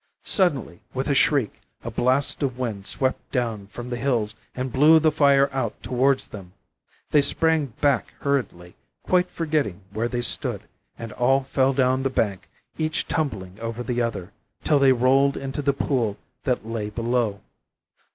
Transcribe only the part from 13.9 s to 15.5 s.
other, till they rolled